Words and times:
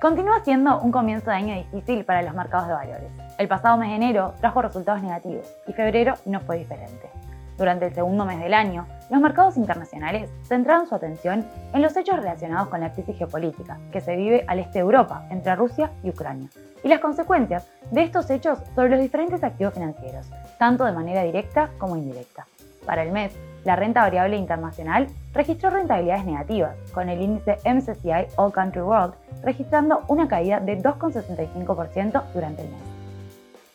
Continúa 0.00 0.44
siendo 0.44 0.80
un 0.80 0.92
comienzo 0.92 1.30
de 1.30 1.36
año 1.36 1.54
difícil 1.56 2.04
para 2.04 2.22
los 2.22 2.32
mercados 2.32 2.68
de 2.68 2.74
valores. 2.74 3.10
El 3.36 3.48
pasado 3.48 3.76
mes 3.76 3.88
de 3.88 3.96
enero 3.96 4.32
trajo 4.40 4.62
resultados 4.62 5.02
negativos 5.02 5.52
y 5.66 5.72
febrero 5.72 6.14
no 6.24 6.38
fue 6.38 6.58
diferente. 6.58 7.10
Durante 7.56 7.86
el 7.86 7.94
segundo 7.94 8.24
mes 8.24 8.38
del 8.38 8.54
año, 8.54 8.86
los 9.10 9.20
mercados 9.20 9.56
internacionales 9.56 10.30
centraron 10.44 10.86
su 10.86 10.94
atención 10.94 11.44
en 11.74 11.82
los 11.82 11.96
hechos 11.96 12.14
relacionados 12.14 12.68
con 12.68 12.80
la 12.80 12.92
crisis 12.92 13.18
geopolítica 13.18 13.80
que 13.90 14.00
se 14.00 14.14
vive 14.14 14.44
al 14.46 14.60
este 14.60 14.74
de 14.74 14.84
Europa 14.84 15.26
entre 15.30 15.56
Rusia 15.56 15.90
y 16.04 16.10
Ucrania 16.10 16.48
y 16.84 16.88
las 16.88 17.00
consecuencias 17.00 17.66
de 17.90 18.04
estos 18.04 18.30
hechos 18.30 18.60
sobre 18.76 18.90
los 18.90 19.00
diferentes 19.00 19.42
activos 19.42 19.74
financieros, 19.74 20.30
tanto 20.60 20.84
de 20.84 20.92
manera 20.92 21.24
directa 21.24 21.70
como 21.76 21.96
indirecta. 21.96 22.46
Para 22.86 23.02
el 23.02 23.10
mes, 23.10 23.36
la 23.68 23.76
renta 23.76 24.00
variable 24.00 24.38
internacional 24.38 25.08
registró 25.34 25.68
rentabilidades 25.68 26.24
negativas, 26.24 26.74
con 26.94 27.10
el 27.10 27.20
índice 27.20 27.58
MSCI 27.66 28.28
All 28.36 28.50
Country 28.50 28.80
World 28.80 29.12
registrando 29.42 30.04
una 30.08 30.26
caída 30.26 30.58
de 30.58 30.78
2,65% 30.78 32.22
durante 32.32 32.62
el 32.62 32.70
mes. 32.70 32.80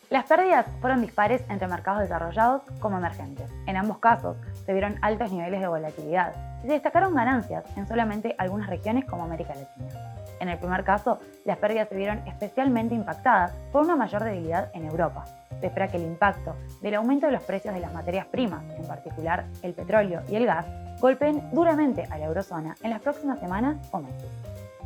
Las 0.09 0.25
pérdidas 0.25 0.65
fueron 0.81 1.01
dispares 1.01 1.43
entre 1.47 1.67
mercados 1.67 2.01
desarrollados 2.01 2.63
como 2.79 2.97
emergentes. 2.97 3.47
En 3.67 3.77
ambos 3.77 3.99
casos 3.99 4.35
se 4.65 4.73
vieron 4.73 4.97
altos 5.03 5.31
niveles 5.31 5.61
de 5.61 5.67
volatilidad 5.67 6.33
y 6.63 6.67
se 6.67 6.73
destacaron 6.73 7.13
ganancias 7.13 7.63
en 7.77 7.87
solamente 7.87 8.33
algunas 8.39 8.71
regiones 8.71 9.05
como 9.05 9.25
América 9.25 9.53
Latina. 9.53 10.22
En 10.43 10.49
el 10.49 10.57
primer 10.57 10.83
caso, 10.83 11.19
las 11.45 11.55
pérdidas 11.55 11.87
se 11.87 11.95
vieron 11.95 12.17
especialmente 12.27 12.93
impactadas 12.93 13.53
por 13.71 13.83
una 13.83 13.95
mayor 13.95 14.25
debilidad 14.25 14.69
en 14.73 14.83
Europa. 14.83 15.23
Se 15.61 15.67
espera 15.67 15.87
que 15.87 15.95
el 15.95 16.03
impacto 16.03 16.57
del 16.81 16.95
aumento 16.95 17.27
de 17.27 17.31
los 17.31 17.43
precios 17.43 17.73
de 17.73 17.79
las 17.79 17.93
materias 17.93 18.25
primas, 18.25 18.61
en 18.77 18.85
particular 18.85 19.45
el 19.61 19.73
petróleo 19.73 20.21
y 20.27 20.35
el 20.35 20.45
gas, 20.45 20.65
golpeen 20.99 21.49
duramente 21.53 22.05
a 22.09 22.17
la 22.17 22.25
eurozona 22.25 22.75
en 22.83 22.89
las 22.89 22.99
próximas 22.99 23.39
semanas 23.39 23.77
o 23.91 23.99
meses. 23.99 24.29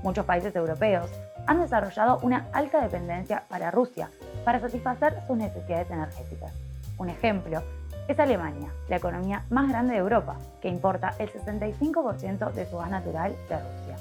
Muchos 0.04 0.26
países 0.26 0.56
europeos 0.56 1.09
han 1.48 1.60
desarrollado 1.60 2.20
una 2.22 2.45
alta 2.54 2.80
dependencia 2.80 3.44
para 3.50 3.72
Rusia 3.72 4.12
para 4.45 4.60
satisfacer 4.60 5.23
sus 5.26 5.38
necesidades 5.38 5.89
energéticas. 5.89 6.54
Un 7.00 7.10
ejemplo 7.10 7.64
es 8.08 8.20
Alemania, 8.20 8.72
la 8.89 8.98
economía 8.98 9.44
más 9.50 9.67
grande 9.70 9.94
de 9.94 10.02
Europa, 10.02 10.38
que 10.62 10.70
importa 10.70 11.16
el 11.17 11.34
65% 11.34 12.52
de 12.52 12.66
su 12.67 12.78
gas 12.78 12.92
natural 12.92 13.36
de 13.50 13.56
Rusia. 13.58 13.95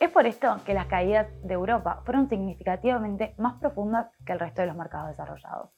Es 0.00 0.10
por 0.10 0.26
esto 0.26 0.56
que 0.64 0.74
las 0.74 0.86
caídas 0.86 1.26
de 1.42 1.54
Europa 1.54 2.02
fueron 2.04 2.28
significativamente 2.28 3.34
más 3.36 3.54
profundas 3.54 4.06
que 4.24 4.32
el 4.32 4.38
resto 4.38 4.60
de 4.60 4.68
los 4.68 4.76
mercados 4.76 5.08
desarrollados. 5.08 5.70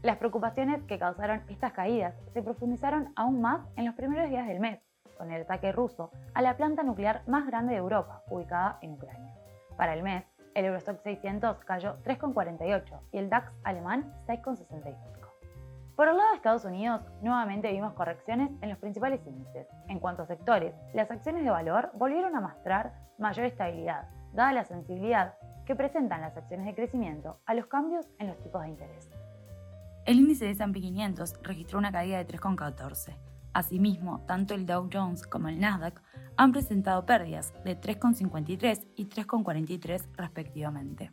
Las 0.00 0.16
preocupaciones 0.16 0.82
que 0.84 0.98
causaron 0.98 1.42
estas 1.50 1.72
caídas 1.72 2.14
se 2.32 2.42
profundizaron 2.42 3.12
aún 3.14 3.42
más 3.42 3.60
en 3.76 3.84
los 3.84 3.94
primeros 3.94 4.30
días 4.30 4.46
del 4.46 4.58
mes, 4.58 4.80
con 5.18 5.30
el 5.30 5.42
ataque 5.42 5.70
ruso 5.70 6.10
a 6.32 6.40
la 6.40 6.56
planta 6.56 6.82
nuclear 6.82 7.24
más 7.26 7.46
grande 7.46 7.72
de 7.72 7.78
Europa, 7.78 8.22
ubicada 8.30 8.78
en 8.80 8.92
Ucrania. 8.92 9.34
Para 9.76 9.92
el 9.92 10.02
mes, 10.02 10.24
el 10.54 10.64
Eurostock 10.64 11.02
600 11.02 11.58
cayó 11.58 11.98
3,48 12.04 13.00
y 13.12 13.18
el 13.18 13.28
DAX 13.28 13.52
alemán 13.64 14.14
6,65. 14.26 15.25
Por 15.96 16.08
el 16.08 16.16
lado 16.18 16.28
de 16.28 16.36
Estados 16.36 16.66
Unidos, 16.66 17.00
nuevamente 17.22 17.72
vimos 17.72 17.94
correcciones 17.94 18.50
en 18.60 18.68
los 18.68 18.78
principales 18.78 19.26
índices. 19.26 19.66
En 19.88 19.98
cuanto 19.98 20.24
a 20.24 20.26
sectores, 20.26 20.74
las 20.92 21.10
acciones 21.10 21.42
de 21.42 21.48
valor 21.48 21.90
volvieron 21.94 22.36
a 22.36 22.40
mostrar 22.42 22.92
mayor 23.18 23.46
estabilidad, 23.46 24.10
dada 24.34 24.52
la 24.52 24.64
sensibilidad 24.66 25.36
que 25.64 25.74
presentan 25.74 26.20
las 26.20 26.36
acciones 26.36 26.66
de 26.66 26.74
crecimiento 26.74 27.40
a 27.46 27.54
los 27.54 27.66
cambios 27.68 28.06
en 28.18 28.26
los 28.26 28.38
tipos 28.42 28.60
de 28.60 28.68
interés. 28.68 29.10
El 30.04 30.18
índice 30.18 30.44
de 30.44 30.50
S&P 30.50 30.80
500 30.82 31.42
registró 31.42 31.78
una 31.78 31.90
caída 31.90 32.18
de 32.18 32.26
3,14. 32.26 33.16
Asimismo, 33.54 34.20
tanto 34.26 34.52
el 34.52 34.66
Dow 34.66 34.90
Jones 34.92 35.26
como 35.26 35.48
el 35.48 35.58
Nasdaq 35.58 36.02
han 36.36 36.52
presentado 36.52 37.06
pérdidas 37.06 37.54
de 37.64 37.80
3,53 37.80 38.86
y 38.96 39.06
3,43 39.06 40.14
respectivamente. 40.14 41.10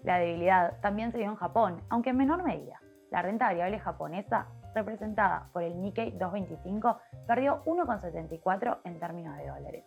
La 0.00 0.18
debilidad 0.18 0.80
también 0.80 1.12
se 1.12 1.18
vio 1.18 1.28
en 1.28 1.36
Japón, 1.36 1.80
aunque 1.90 2.10
en 2.10 2.16
menor 2.16 2.42
medida. 2.42 2.80
La 3.10 3.22
renta 3.22 3.46
variable 3.46 3.78
japonesa, 3.78 4.46
representada 4.74 5.48
por 5.52 5.62
el 5.62 5.80
Nikkei 5.80 6.12
225, 6.12 6.98
perdió 7.26 7.62
1,74 7.64 8.78
en 8.84 9.00
términos 9.00 9.36
de 9.36 9.48
dólares. 9.48 9.84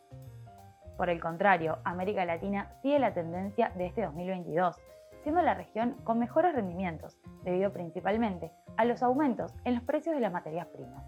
Por 0.98 1.10
el 1.10 1.20
contrario, 1.20 1.80
América 1.84 2.26
Latina 2.26 2.70
sigue 2.82 3.00
la 3.00 3.14
tendencia 3.14 3.70
de 3.76 3.88
este 3.88 4.04
2022, 4.04 4.78
siendo 5.24 5.42
la 5.42 5.54
región 5.54 5.96
con 6.04 6.20
mejores 6.20 6.54
rendimientos, 6.54 7.18
debido 7.44 7.72
principalmente 7.72 8.52
a 8.78 8.86
los 8.86 9.02
aumentos 9.02 9.56
en 9.64 9.76
los 9.76 9.84
precios 9.84 10.16
de 10.16 10.22
las 10.22 10.32
materias 10.32 10.68
primas 10.68 11.04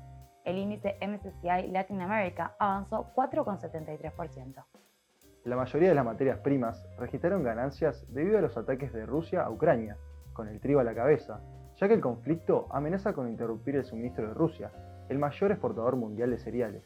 el 0.46 0.60
índice 0.60 0.96
MSCI 1.02 1.72
Latin 1.72 2.02
America 2.02 2.56
avanzó 2.60 3.12
4,73%. 3.16 4.64
La 5.44 5.56
mayoría 5.56 5.90
de 5.90 5.96
las 5.96 6.06
materias 6.06 6.40
primas 6.40 6.88
registraron 6.98 7.44
ganancias 7.44 8.06
debido 8.14 8.38
a 8.38 8.42
los 8.42 8.56
ataques 8.56 8.94
de 8.94 9.06
Rusia 9.06 9.42
a 9.42 9.50
Ucrania, 9.50 9.98
con 10.34 10.48
el 10.48 10.60
trigo 10.60 10.80
a 10.80 10.84
la 10.84 10.96
cabeza, 10.96 11.42
ya 11.78 11.88
que 11.88 11.94
el 11.94 12.02
conflicto 12.02 12.68
amenaza 12.72 13.14
con 13.14 13.28
interrumpir 13.28 13.76
el 13.76 13.86
suministro 13.86 14.28
de 14.28 14.34
Rusia, 14.34 14.72
el 15.10 15.20
mayor 15.20 15.52
exportador 15.52 15.96
mundial 15.96 16.32
de 16.32 16.40
cereales. 16.40 16.84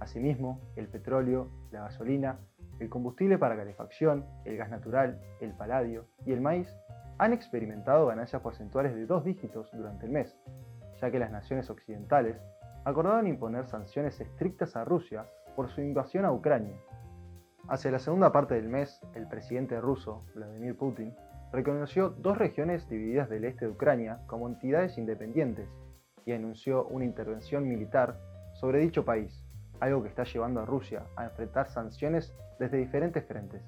Asimismo, 0.00 0.60
el 0.76 0.88
petróleo, 0.88 1.48
la 1.70 1.82
gasolina, 1.82 2.38
el 2.80 2.88
combustible 2.88 3.38
para 3.38 3.56
calefacción, 3.56 4.26
el 4.44 4.56
gas 4.56 4.70
natural, 4.70 5.20
el 5.40 5.52
paladio 5.52 6.06
y 6.26 6.32
el 6.32 6.40
maíz 6.40 6.68
han 7.18 7.32
experimentado 7.32 8.06
ganancias 8.06 8.42
porcentuales 8.42 8.94
de 8.94 9.06
dos 9.06 9.24
dígitos 9.24 9.70
durante 9.72 10.06
el 10.06 10.12
mes, 10.12 10.36
ya 11.00 11.10
que 11.10 11.20
las 11.20 11.30
naciones 11.30 11.70
occidentales 11.70 12.36
acordaron 12.84 13.28
imponer 13.28 13.66
sanciones 13.66 14.20
estrictas 14.20 14.76
a 14.76 14.84
Rusia 14.84 15.26
por 15.54 15.70
su 15.70 15.80
invasión 15.80 16.24
a 16.24 16.32
Ucrania. 16.32 16.76
Hacia 17.68 17.90
la 17.90 17.98
segunda 17.98 18.32
parte 18.32 18.54
del 18.54 18.68
mes, 18.68 19.00
el 19.14 19.26
presidente 19.28 19.80
ruso, 19.80 20.26
Vladimir 20.34 20.76
Putin, 20.76 21.14
reconoció 21.54 22.10
dos 22.10 22.36
regiones 22.36 22.88
divididas 22.88 23.30
del 23.30 23.44
este 23.44 23.66
de 23.66 23.70
Ucrania 23.70 24.18
como 24.26 24.48
entidades 24.48 24.98
independientes 24.98 25.68
y 26.26 26.32
anunció 26.32 26.86
una 26.86 27.04
intervención 27.04 27.68
militar 27.68 28.18
sobre 28.54 28.80
dicho 28.80 29.04
país, 29.04 29.44
algo 29.78 30.02
que 30.02 30.08
está 30.08 30.24
llevando 30.24 30.60
a 30.60 30.66
Rusia 30.66 31.04
a 31.14 31.24
enfrentar 31.24 31.68
sanciones 31.68 32.34
desde 32.58 32.78
diferentes 32.78 33.24
frentes. 33.24 33.62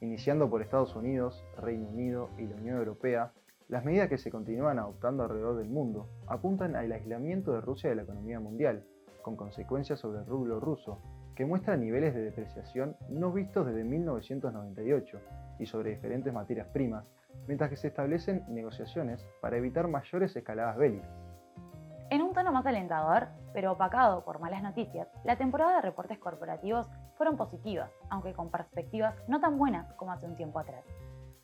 Iniciando 0.00 0.48
por 0.48 0.62
Estados 0.62 0.94
Unidos, 0.94 1.44
Reino 1.60 1.88
Unido 1.88 2.30
y 2.38 2.46
la 2.46 2.54
Unión 2.56 2.76
Europea, 2.76 3.32
las 3.68 3.84
medidas 3.84 4.08
que 4.08 4.18
se 4.18 4.30
continúan 4.30 4.78
adoptando 4.78 5.24
alrededor 5.24 5.56
del 5.56 5.68
mundo 5.68 6.08
apuntan 6.28 6.76
al 6.76 6.92
aislamiento 6.92 7.54
de 7.54 7.60
Rusia 7.60 7.90
de 7.90 7.96
la 7.96 8.02
economía 8.02 8.38
mundial, 8.38 8.84
con 9.22 9.34
consecuencias 9.34 9.98
sobre 9.98 10.20
el 10.20 10.26
rublo 10.26 10.60
ruso, 10.60 11.00
que 11.34 11.44
muestra 11.44 11.76
niveles 11.76 12.14
de 12.14 12.22
depreciación 12.22 12.96
no 13.08 13.32
vistos 13.32 13.66
desde 13.66 13.84
1998 13.84 15.20
y 15.58 15.66
sobre 15.66 15.90
diferentes 15.90 16.32
materias 16.32 16.68
primas, 16.68 17.04
mientras 17.46 17.70
que 17.70 17.76
se 17.76 17.88
establecen 17.88 18.44
negociaciones 18.48 19.26
para 19.40 19.56
evitar 19.56 19.88
mayores 19.88 20.34
escaladas 20.36 20.76
bélicas. 20.76 21.10
En 22.10 22.22
un 22.22 22.32
tono 22.32 22.52
más 22.52 22.66
alentador, 22.66 23.28
pero 23.52 23.72
opacado 23.72 24.24
por 24.24 24.38
malas 24.38 24.62
noticias, 24.62 25.08
la 25.24 25.36
temporada 25.36 25.76
de 25.76 25.82
reportes 25.82 26.18
corporativos 26.18 26.88
fueron 27.16 27.36
positivas, 27.36 27.90
aunque 28.10 28.34
con 28.34 28.50
perspectivas 28.50 29.16
no 29.26 29.40
tan 29.40 29.58
buenas 29.58 29.92
como 29.94 30.12
hace 30.12 30.26
un 30.26 30.36
tiempo 30.36 30.58
atrás. 30.58 30.84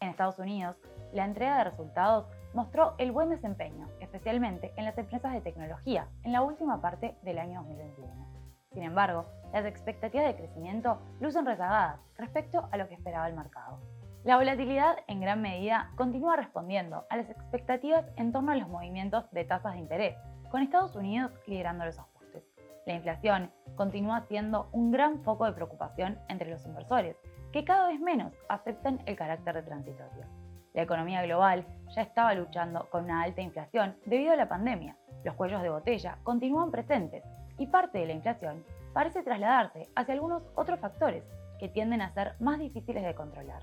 En 0.01 0.09
Estados 0.09 0.39
Unidos, 0.39 0.77
la 1.13 1.25
entrega 1.25 1.59
de 1.59 1.65
resultados 1.65 2.27
mostró 2.55 2.95
el 2.99 3.11
buen 3.13 3.31
desempeño, 3.31 3.89
especialmente 4.01 4.73
en 4.77 4.85
las 4.85 4.97
empresas 4.97 5.33
de 5.33 5.41
tecnología, 5.41 6.09
en 6.23 6.33
la 6.33 6.43
última 6.43 6.81
parte 6.81 7.17
del 7.23 7.39
año 7.39 7.63
2021. 7.63 8.30
Sin 8.73 8.85
embargo, 8.85 9.27
las 9.53 9.67
expectativas 9.67 10.27
de 10.27 10.37
crecimiento 10.37 11.01
lucen 11.19 11.45
rezagadas 11.45 11.99
respecto 12.17 12.69
a 12.71 12.77
lo 12.77 12.87
que 12.89 12.95
esperaba 12.95 13.29
el 13.29 13.35
mercado. 13.35 13.81
La 14.23 14.37
volatilidad 14.37 14.99
en 15.09 15.21
gran 15.21 15.43
medida 15.43 15.91
continúa 15.97 16.37
respondiendo 16.37 17.05
a 17.11 17.17
las 17.17 17.29
expectativas 17.31 18.05
en 18.17 18.31
torno 18.31 18.53
a 18.53 18.57
los 18.57 18.69
movimientos 18.69 19.29
de 19.33 19.45
tasas 19.45 19.73
de 19.73 19.81
interés, 19.81 20.17
con 20.51 20.63
Estados 20.63 20.95
Unidos 20.95 21.33
liderando 21.47 21.85
los 21.85 21.99
ajustes. 21.99 22.45
La 22.87 22.95
inflación 22.95 23.51
continúa 23.75 24.21
siendo 24.29 24.69
un 24.71 24.93
gran 24.93 25.21
foco 25.25 25.47
de 25.47 25.53
preocupación 25.53 26.21
entre 26.29 26.51
los 26.51 26.65
inversores, 26.65 27.17
que 27.53 27.65
cada 27.65 27.89
vez 27.89 27.99
menos 27.99 28.33
aceptan 28.49 29.01
el 29.07 29.17
carácter 29.17 29.57
de 29.57 29.63
transitorio. 29.63 30.27
La 30.75 30.83
economía 30.83 31.23
global 31.23 31.67
ya 31.97 32.03
estaba 32.03 32.35
luchando 32.35 32.89
con 32.91 33.05
una 33.05 33.23
alta 33.23 33.41
inflación 33.41 33.97
debido 34.07 34.33
a 34.33 34.37
la 34.37 34.49
pandemia. 34.49 34.97
Los 35.25 35.35
cuellos 35.35 35.61
de 35.63 35.71
botella 35.71 36.19
continúan 36.23 36.71
presentes 36.71 37.25
y 37.61 37.67
parte 37.67 37.99
de 37.99 38.07
la 38.07 38.15
inflación 38.15 38.65
parece 38.95 39.23
trasladarse 39.23 39.87
hacia 39.95 40.15
algunos 40.15 40.43
otros 40.57 40.81
factores 40.81 41.23
que 41.59 41.69
tienden 41.69 42.01
a 42.01 42.13
ser 42.15 42.33
más 42.41 42.59
difíciles 42.59 43.05
de 43.05 43.15
controlar. 43.15 43.63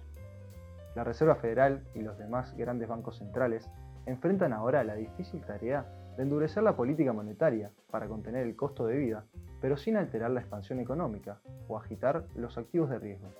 La 0.95 1.03
Reserva 1.03 1.35
Federal 1.35 1.83
y 1.95 2.01
los 2.01 2.17
demás 2.17 2.55
grandes 2.55 2.87
bancos 2.87 3.17
centrales 3.17 3.67
enfrentan 4.05 4.53
ahora 4.53 4.83
la 4.83 4.93
difícil 4.93 5.43
tarea 5.43 5.85
de 6.15 6.23
endurecer 6.23 6.61
la 6.61 6.75
política 6.75 7.11
monetaria 7.11 7.71
para 7.89 8.07
contener 8.07 8.45
el 8.45 8.55
costo 8.55 8.85
de 8.85 8.97
vida, 8.97 9.25
pero 9.61 9.77
sin 9.77 9.97
alterar 9.97 10.29
la 10.29 10.41
expansión 10.41 10.79
económica 10.79 11.39
o 11.67 11.77
agitar 11.77 12.25
los 12.35 12.57
activos 12.57 12.91
de 12.91 12.99
riesgo. 12.99 13.33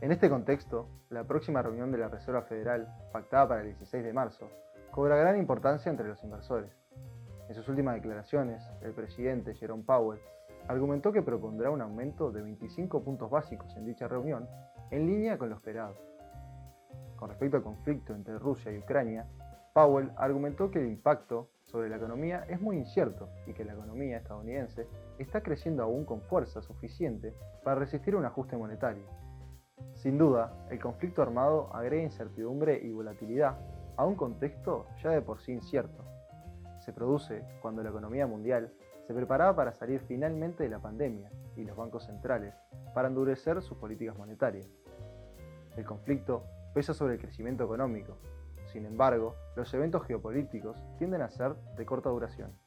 En 0.00 0.12
este 0.12 0.30
contexto, 0.30 0.88
la 1.10 1.24
próxima 1.24 1.62
reunión 1.62 1.90
de 1.90 1.98
la 1.98 2.08
Reserva 2.08 2.42
Federal, 2.42 2.88
pactada 3.12 3.48
para 3.48 3.60
el 3.62 3.68
16 3.68 4.04
de 4.04 4.12
marzo, 4.12 4.48
cobra 4.92 5.16
gran 5.16 5.36
importancia 5.36 5.90
entre 5.90 6.08
los 6.08 6.22
inversores. 6.22 6.70
En 7.52 7.56
sus 7.56 7.68
últimas 7.68 7.96
declaraciones, 7.96 8.66
el 8.80 8.92
presidente 8.92 9.54
Jerome 9.54 9.82
Powell 9.82 10.18
argumentó 10.68 11.12
que 11.12 11.20
propondrá 11.20 11.70
un 11.70 11.82
aumento 11.82 12.32
de 12.32 12.40
25 12.40 13.04
puntos 13.04 13.28
básicos 13.28 13.76
en 13.76 13.84
dicha 13.84 14.08
reunión 14.08 14.48
en 14.90 15.06
línea 15.06 15.36
con 15.36 15.50
lo 15.50 15.56
esperado. 15.56 15.94
Con 17.14 17.28
respecto 17.28 17.58
al 17.58 17.62
conflicto 17.62 18.14
entre 18.14 18.38
Rusia 18.38 18.72
y 18.72 18.78
Ucrania, 18.78 19.26
Powell 19.74 20.12
argumentó 20.16 20.70
que 20.70 20.78
el 20.78 20.86
impacto 20.86 21.50
sobre 21.60 21.90
la 21.90 21.96
economía 21.96 22.46
es 22.48 22.58
muy 22.58 22.78
incierto 22.78 23.28
y 23.46 23.52
que 23.52 23.66
la 23.66 23.74
economía 23.74 24.16
estadounidense 24.16 24.88
está 25.18 25.42
creciendo 25.42 25.82
aún 25.82 26.06
con 26.06 26.22
fuerza 26.22 26.62
suficiente 26.62 27.34
para 27.62 27.78
resistir 27.78 28.16
un 28.16 28.24
ajuste 28.24 28.56
monetario. 28.56 29.04
Sin 29.92 30.16
duda, 30.16 30.54
el 30.70 30.80
conflicto 30.80 31.20
armado 31.20 31.68
agrega 31.74 32.02
incertidumbre 32.02 32.80
y 32.82 32.92
volatilidad 32.92 33.58
a 33.98 34.06
un 34.06 34.14
contexto 34.14 34.86
ya 35.02 35.10
de 35.10 35.20
por 35.20 35.38
sí 35.42 35.52
incierto. 35.52 36.11
Se 36.84 36.92
produce 36.92 37.44
cuando 37.60 37.80
la 37.84 37.90
economía 37.90 38.26
mundial 38.26 38.72
se 39.06 39.14
preparaba 39.14 39.54
para 39.54 39.72
salir 39.72 40.00
finalmente 40.00 40.64
de 40.64 40.68
la 40.68 40.80
pandemia 40.80 41.30
y 41.56 41.62
los 41.64 41.76
bancos 41.76 42.06
centrales 42.06 42.54
para 42.92 43.06
endurecer 43.06 43.62
sus 43.62 43.78
políticas 43.78 44.18
monetarias. 44.18 44.68
El 45.76 45.84
conflicto 45.84 46.44
pesa 46.74 46.92
sobre 46.92 47.14
el 47.14 47.20
crecimiento 47.20 47.62
económico. 47.62 48.18
Sin 48.72 48.84
embargo, 48.84 49.36
los 49.54 49.72
eventos 49.74 50.04
geopolíticos 50.06 50.76
tienden 50.98 51.22
a 51.22 51.30
ser 51.30 51.54
de 51.76 51.86
corta 51.86 52.10
duración. 52.10 52.58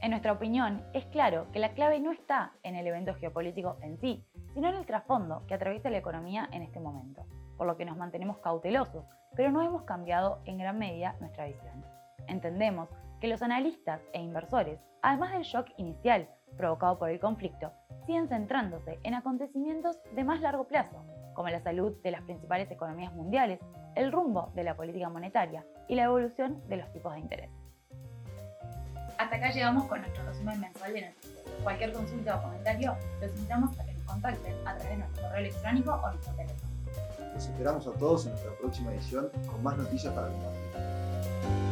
En 0.00 0.10
nuestra 0.10 0.32
opinión, 0.32 0.84
es 0.92 1.04
claro 1.06 1.48
que 1.52 1.58
la 1.58 1.74
clave 1.74 1.98
no 1.98 2.12
está 2.12 2.52
en 2.62 2.76
el 2.76 2.86
evento 2.86 3.12
geopolítico 3.14 3.76
en 3.82 3.98
sí, 3.98 4.24
sino 4.54 4.68
en 4.68 4.76
el 4.76 4.86
trasfondo 4.86 5.42
que 5.48 5.54
atraviesa 5.54 5.90
la 5.90 5.98
economía 5.98 6.48
en 6.52 6.62
este 6.62 6.78
momento, 6.78 7.26
por 7.56 7.66
lo 7.66 7.76
que 7.76 7.84
nos 7.84 7.96
mantenemos 7.96 8.38
cautelosos, 8.38 9.04
pero 9.34 9.50
no 9.50 9.62
hemos 9.62 9.82
cambiado 9.82 10.38
en 10.44 10.58
gran 10.58 10.78
medida 10.78 11.16
nuestra 11.18 11.46
visión. 11.46 11.84
Entendemos 12.28 12.88
que 13.22 13.28
los 13.28 13.40
analistas 13.40 14.00
e 14.12 14.20
inversores, 14.20 14.80
además 15.00 15.30
del 15.30 15.44
shock 15.44 15.68
inicial 15.76 16.28
provocado 16.56 16.98
por 16.98 17.08
el 17.08 17.20
conflicto, 17.20 17.72
siguen 18.04 18.26
centrándose 18.26 18.98
en 19.04 19.14
acontecimientos 19.14 19.96
de 20.12 20.24
más 20.24 20.40
largo 20.40 20.66
plazo, 20.66 21.06
como 21.32 21.48
la 21.48 21.62
salud 21.62 21.92
de 22.02 22.10
las 22.10 22.22
principales 22.22 22.68
economías 22.72 23.12
mundiales, 23.14 23.60
el 23.94 24.10
rumbo 24.10 24.50
de 24.56 24.64
la 24.64 24.74
política 24.74 25.08
monetaria 25.08 25.64
y 25.88 25.94
la 25.94 26.02
evolución 26.02 26.68
de 26.68 26.78
los 26.78 26.92
tipos 26.92 27.14
de 27.14 27.20
interés. 27.20 27.50
Hasta 29.18 29.36
acá 29.36 29.52
llegamos 29.52 29.84
con 29.84 30.00
nuestro 30.00 30.24
resumen 30.24 30.60
mensual 30.60 30.92
de 30.92 31.02
noticias. 31.02 31.44
Cualquier 31.62 31.92
consulta 31.92 32.36
o 32.38 32.42
comentario, 32.42 32.96
los 33.20 33.30
invitamos 33.36 33.78
a 33.78 33.84
que 33.84 33.92
nos 33.92 34.04
contacten 34.04 34.54
a 34.66 34.76
través 34.76 34.88
de 34.88 34.96
nuestro 34.96 35.22
correo 35.22 35.38
electrónico 35.38 35.92
o 35.92 36.10
nuestro 36.10 36.34
teléfono. 36.34 36.72
Los 37.34 37.46
esperamos 37.46 37.86
a 37.86 37.92
todos 37.92 38.26
en 38.26 38.32
nuestra 38.32 38.52
próxima 38.58 38.92
edición 38.92 39.30
con 39.46 39.62
más 39.62 39.76
noticias 39.76 40.12
para 40.12 40.26
compartir. 40.26 41.71